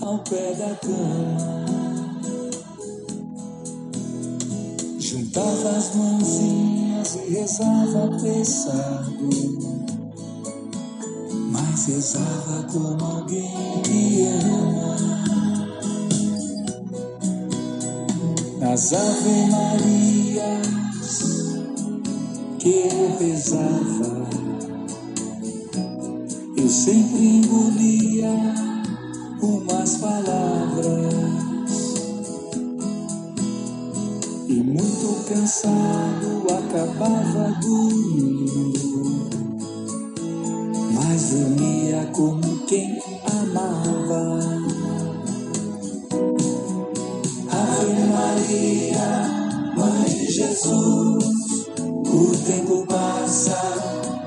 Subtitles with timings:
[0.00, 1.66] ao pé da cama,
[4.98, 9.28] juntava as mãozinhas e rezava apressado.
[11.50, 14.96] Mas rezava como alguém que ama.
[18.60, 20.66] Nas Ave Marias
[22.58, 24.26] que eu rezava,
[26.56, 28.75] eu sempre engolia
[29.42, 31.14] umas palavras
[34.48, 39.28] e muito cansado acabava dormindo,
[40.92, 44.38] mas dormia como quem amava.
[47.50, 53.58] Ave Maria, Mãe de Jesus, o tempo passa,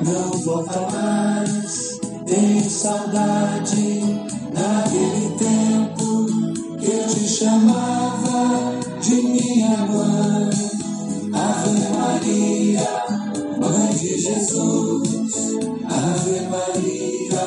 [0.06, 2.00] não volta mais.
[2.26, 6.28] Tenho saudade daquele tempo
[6.82, 10.50] eu te chamava de minha mãe.
[11.34, 12.90] Ave Maria,
[13.60, 15.10] Mãe de Jesus.
[15.86, 17.46] Ave Maria,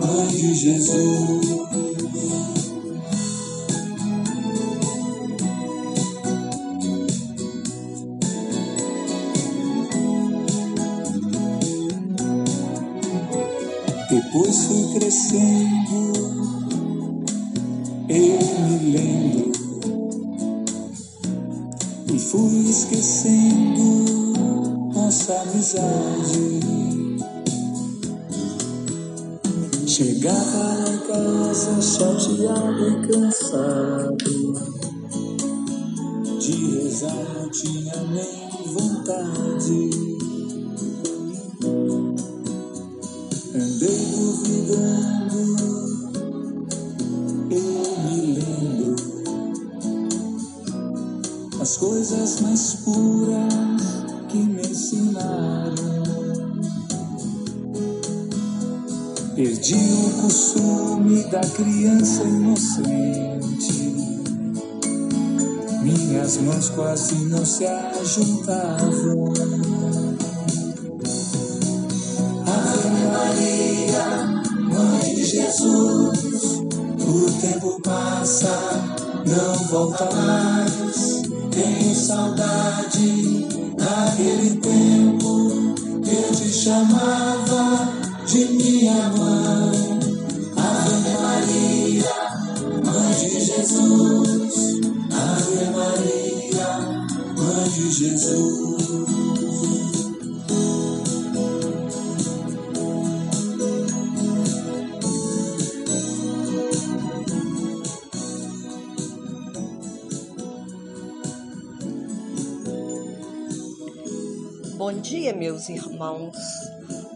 [0.00, 1.54] Mãe de Jesus.
[14.10, 16.23] Depois fui crescendo,
[22.94, 24.04] fui esquecendo
[24.94, 26.60] nossa amizade.
[29.86, 34.34] Chegava em casa chateado e cansado,
[36.38, 39.90] de rezar não tinha nem vontade.
[43.54, 45.42] Andei duvidando,
[52.04, 53.54] coisas mais puras
[54.28, 55.74] que me ensinaram.
[59.34, 63.94] Perdi o costume da criança inocente.
[65.82, 69.32] Minhas mãos quase não se ajuntavam.
[72.46, 76.58] Ave Maria, Mãe de Jesus,
[77.00, 78.92] o tempo passa,
[79.26, 81.33] não volta mais.
[81.54, 87.92] Tenho saudade daquele tempo que eu te chamava
[88.26, 90.00] de minha mãe.
[90.56, 92.16] Ave Maria,
[92.84, 94.80] Mãe de Jesus,
[95.12, 96.70] Ave Maria,
[97.36, 98.83] Mãe de Jesus.
[115.64, 116.36] Meus irmãos.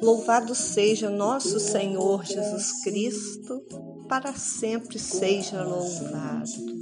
[0.00, 3.62] Louvado seja nosso Senhor Jesus Cristo,
[4.08, 6.78] para sempre seja louvado.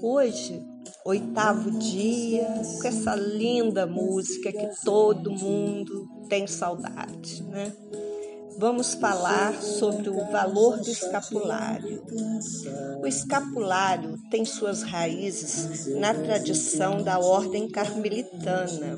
[0.00, 0.62] Hoje,
[1.04, 2.46] oitavo dia,
[2.80, 7.72] com essa linda música que todo mundo tem saudade, né?
[8.56, 12.04] Vamos falar sobre o valor do escapulário.
[13.02, 18.94] O escapulário tem suas raízes na tradição da ordem carmelitana,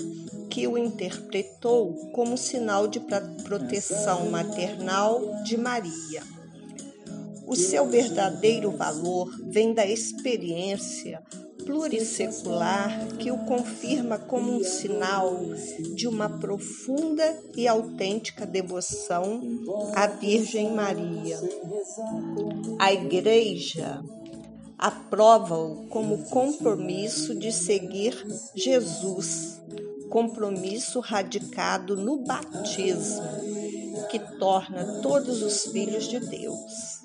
[0.56, 2.98] que o interpretou como sinal de
[3.44, 6.22] proteção maternal de Maria.
[7.46, 11.22] O seu verdadeiro valor vem da experiência
[11.66, 15.38] plurissecular que o confirma como um sinal
[15.94, 19.42] de uma profunda e autêntica devoção
[19.94, 21.38] à Virgem Maria.
[22.78, 24.02] A Igreja
[24.78, 29.60] aprova-o como compromisso de seguir Jesus,
[30.16, 33.22] compromisso radicado no batismo,
[34.10, 37.02] que torna todos os filhos de Deus.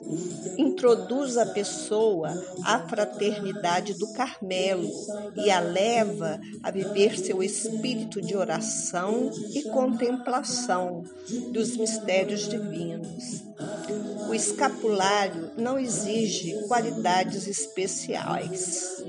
[0.57, 2.29] Introduz a pessoa
[2.63, 4.89] à fraternidade do Carmelo
[5.35, 11.03] e a leva a viver seu espírito de oração e contemplação
[11.51, 13.43] dos mistérios divinos.
[14.29, 19.03] O escapulário não exige qualidades especiais.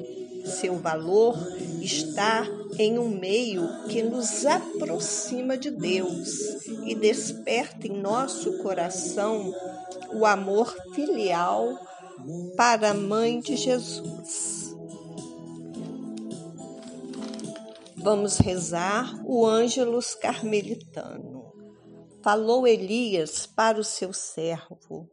[0.44, 1.38] Seu valor
[1.84, 2.46] está
[2.78, 9.52] em um meio que nos aproxima de Deus e desperta em nosso coração
[10.12, 11.78] o amor filial
[12.56, 14.74] para a Mãe de Jesus.
[17.96, 21.52] Vamos rezar o Ângelus Carmelitano.
[22.22, 25.08] Falou Elias para o seu servo: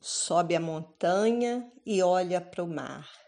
[0.00, 3.27] Sobe a montanha e olha para o mar.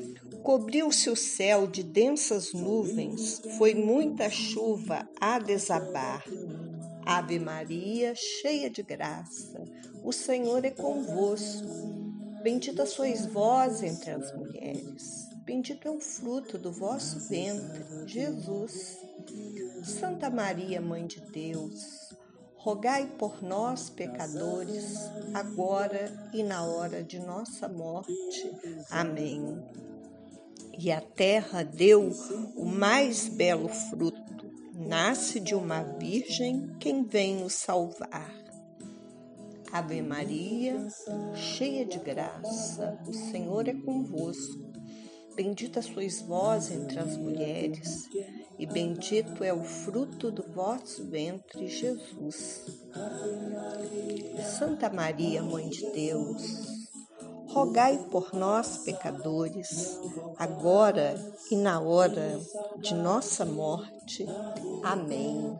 [0.43, 6.23] Cobriu-se o céu de densas nuvens, foi muita chuva a desabar.
[7.05, 9.63] Ave Maria, cheia de graça,
[10.03, 11.67] o Senhor é convosco.
[12.43, 18.97] Bendita sois vós entre as mulheres, bendito é o fruto do vosso ventre, Jesus.
[19.83, 22.09] Santa Maria, Mãe de Deus,
[22.55, 24.97] rogai por nós, pecadores,
[25.33, 28.51] agora e na hora de nossa morte.
[28.89, 29.59] Amém.
[30.83, 32.09] E a terra deu
[32.55, 34.51] o mais belo fruto.
[34.73, 38.33] Nasce de uma virgem quem vem nos salvar.
[39.71, 40.87] Ave Maria,
[41.35, 44.73] cheia de graça, o Senhor é convosco.
[45.35, 48.09] Bendita sois vós entre as mulheres
[48.57, 52.65] e bendito é o fruto do vosso ventre, Jesus.
[54.57, 56.80] Santa Maria, Mãe de Deus,
[57.53, 59.99] rogai por nós, pecadores,
[60.37, 61.15] agora
[61.49, 62.39] e na hora
[62.79, 64.25] de nossa morte.
[64.83, 65.59] Amém.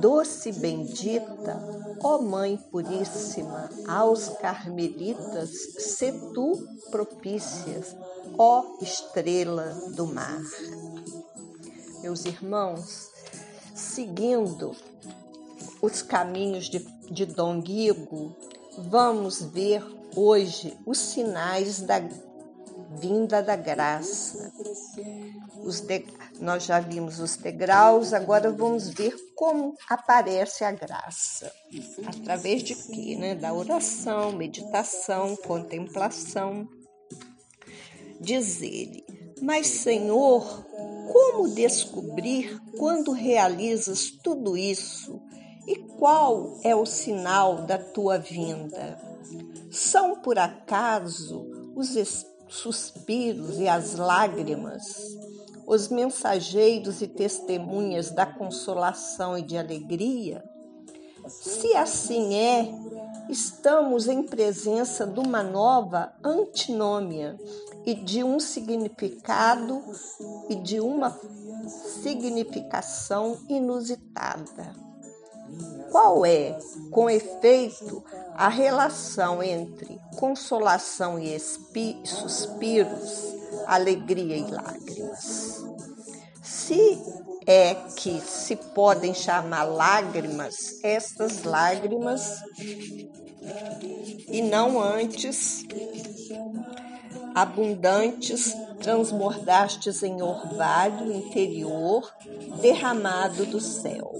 [0.00, 1.60] Doce bendita,
[2.02, 6.52] ó Mãe Puríssima, aos carmelitas, se tu
[6.90, 7.96] propícias
[8.38, 10.42] ó estrela do mar.
[12.00, 13.10] Meus irmãos,
[13.74, 14.74] seguindo
[15.82, 16.78] os caminhos de,
[17.10, 18.34] de Dom Guigo,
[18.78, 19.82] vamos ver
[20.14, 22.00] hoje os sinais da
[22.98, 24.52] vinda da graça.
[25.86, 26.06] De,
[26.40, 31.52] nós já vimos os degraus, agora vamos ver como aparece a graça.
[32.06, 33.16] Através de quê?
[33.16, 33.34] Né?
[33.34, 36.68] Da oração, meditação, contemplação
[38.20, 39.02] Diz ele:
[39.40, 40.66] Mas, Senhor,
[41.10, 45.19] como descobrir quando realizas tudo isso
[45.70, 48.98] e qual é o sinal da tua vinda?
[49.70, 51.46] São por acaso
[51.76, 51.94] os
[52.48, 55.16] suspiros e as lágrimas,
[55.64, 60.42] os mensageiros e testemunhas da consolação e de alegria?
[61.28, 62.68] Se assim é,
[63.28, 67.38] estamos em presença de uma nova antinômia
[67.86, 69.80] e de um significado
[70.48, 71.16] e de uma
[72.02, 74.89] significação inusitada.
[75.90, 76.56] Qual é,
[76.90, 78.04] com efeito,
[78.34, 83.34] a relação entre consolação e suspiros,
[83.66, 85.64] alegria e lágrimas?
[86.42, 86.98] Se
[87.46, 92.40] é que se podem chamar lágrimas estas lágrimas
[94.28, 95.66] e não antes
[97.34, 102.12] abundantes transbordastes em orvalho interior
[102.60, 104.12] derramado do céu,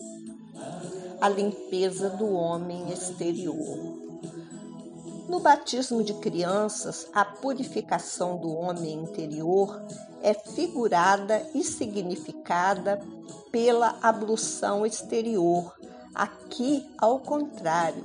[1.20, 4.00] a limpeza do homem exterior.
[5.28, 9.80] No batismo de crianças, a purificação do homem interior
[10.22, 13.00] é figurada e significada
[13.52, 15.72] pela ablução exterior.
[16.14, 18.02] Aqui, ao contrário,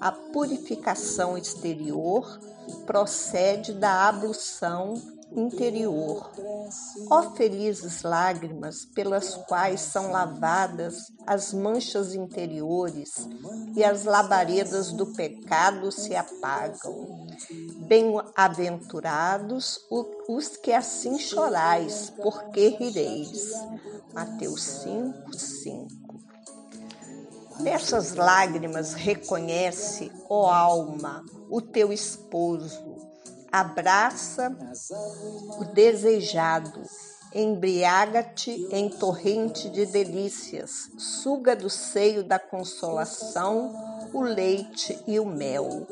[0.00, 2.40] a purificação exterior
[2.86, 4.94] procede da ablução
[5.32, 6.30] interior.
[7.10, 13.28] Ó felizes lágrimas pelas quais são lavadas as manchas interiores
[13.76, 17.26] e as labaredas do pecado se apagam.
[17.86, 19.78] Bem-aventurados
[20.28, 23.52] os que assim chorais, porque rireis.
[24.14, 26.07] Mateus 5, 5.
[27.60, 32.96] Nessas lágrimas reconhece, ó alma, o teu esposo,
[33.50, 34.56] abraça
[35.58, 36.82] o desejado,
[37.34, 43.72] embriaga-te em torrente de delícias, suga do seio da consolação
[44.12, 45.86] o leite e o mel.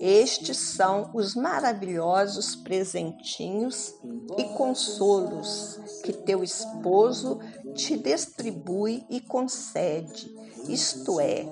[0.00, 3.94] Estes são os maravilhosos presentinhos
[4.38, 7.38] e consolos que teu esposo
[7.74, 10.34] te distribui e concede,
[10.68, 11.46] isto é,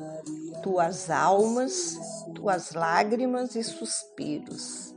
[0.62, 1.96] tuas almas,
[2.34, 4.94] tuas lágrimas e suspiros.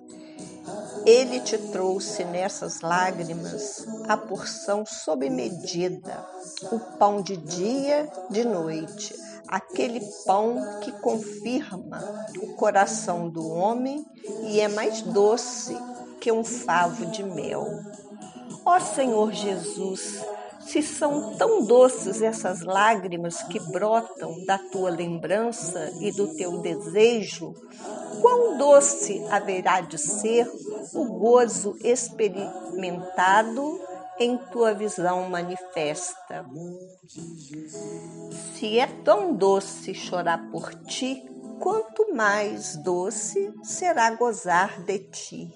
[1.05, 6.25] Ele te trouxe nessas lágrimas a porção sob medida,
[6.71, 9.15] o pão de dia, de noite,
[9.47, 14.05] aquele pão que confirma o coração do homem
[14.43, 15.75] e é mais doce
[16.19, 17.67] que um favo de mel.
[18.63, 20.23] Ó Senhor Jesus,
[20.65, 27.53] se são tão doces essas lágrimas que brotam da tua lembrança e do teu desejo,
[28.21, 30.49] quão doce haverá de ser
[30.93, 33.79] o gozo experimentado
[34.19, 36.45] em tua visão manifesta.
[38.55, 41.23] Se é tão doce chorar por ti,
[41.59, 45.53] quanto mais doce será gozar de ti.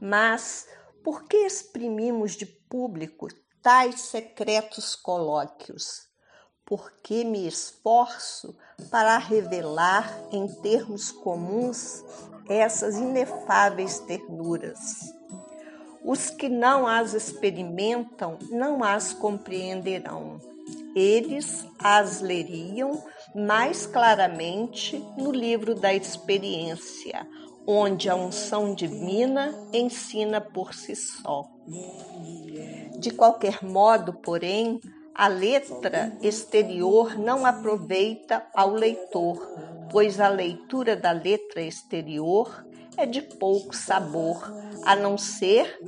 [0.00, 0.66] Mas
[1.04, 3.28] por que exprimimos de público
[3.62, 6.08] tais secretos colóquios?
[6.66, 8.56] Porque me esforço
[8.90, 12.04] para revelar em termos comuns
[12.48, 14.78] essas inefáveis ternuras.
[16.04, 20.40] Os que não as experimentam não as compreenderão.
[20.96, 23.02] Eles as leriam
[23.34, 27.26] mais claramente no livro da experiência,
[27.66, 31.48] onde a unção divina ensina por si só.
[33.02, 34.80] De qualquer modo, porém,
[35.12, 39.44] a letra exterior não aproveita ao leitor,
[39.90, 42.64] pois a leitura da letra exterior
[42.96, 44.48] é de pouco sabor,
[44.84, 45.80] a não ser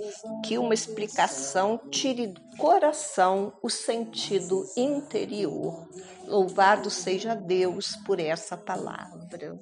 [0.44, 5.88] que uma explicação tire do coração o sentido interior.
[6.26, 9.56] Louvado seja Deus por essa palavra.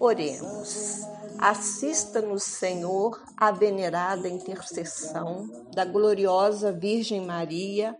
[0.00, 1.06] Oremos.
[1.38, 7.94] Assista-nos, Senhor, a venerada intercessão da gloriosa Virgem Maria,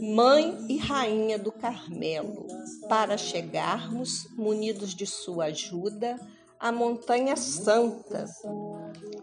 [0.00, 2.48] Mãe e Rainha do Carmelo,
[2.88, 6.18] para chegarmos, munidos de sua ajuda,
[6.58, 8.26] à Montanha Santa,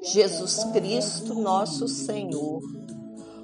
[0.02, 2.62] Jesus Cristo, nosso Senhor,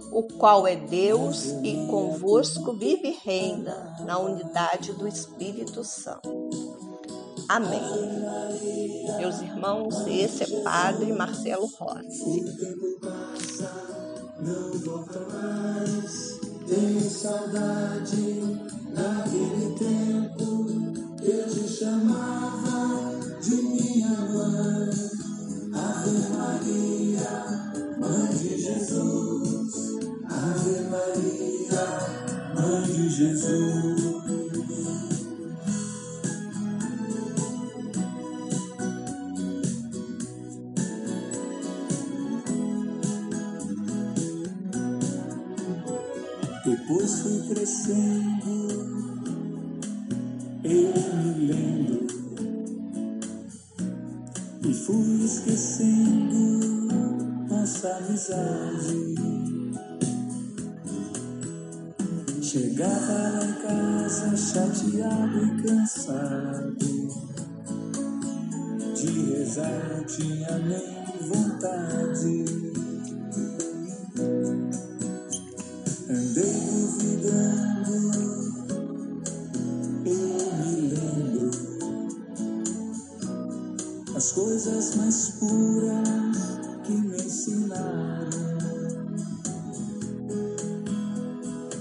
[0.10, 6.63] o qual é Deus e convosco vive e reina na unidade do Espírito Santo.
[7.50, 7.82] Amém.
[9.18, 12.44] Meus irmãos, esse é Padre Marcelo Rossi.
[14.40, 18.60] Não volta mais, tenho saudade
[18.94, 20.64] daquele tempo
[21.26, 24.90] eu te chamava de minha mãe.
[25.74, 27.34] Ave Maria,
[27.98, 29.72] Mãe de Jesus.
[30.30, 31.86] Ave Maria,
[32.56, 34.03] Mãe de Jesus.
[46.86, 48.68] Depois fui crescendo,
[50.66, 52.08] eu me lembro
[54.68, 56.60] e fui esquecendo
[57.48, 59.16] nossa amizade.
[62.42, 66.78] Chegava lá em casa chateado e cansado.
[68.94, 72.73] De rezar tinha nem vontade.
[84.96, 88.30] Mais puras que me ensinaram.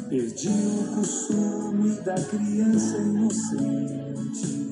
[0.08, 4.62] Perdi o costume da criança inocente.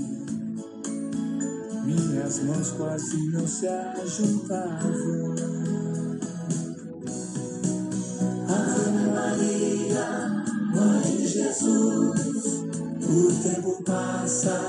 [1.84, 5.34] Minhas mãos quase não se ajuntavam.
[8.48, 10.44] Ave Maria,
[10.74, 12.64] Mãe de Jesus,
[13.02, 14.60] o tempo passa,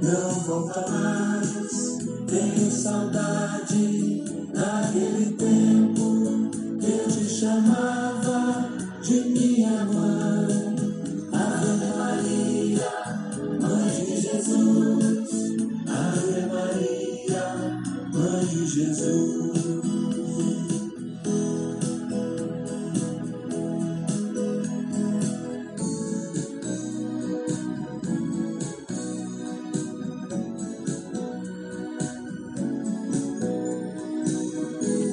[0.00, 1.93] não volta mais.
[2.34, 6.50] Tenho saudade daquele tempo
[6.80, 9.63] que eu te chamava de mim.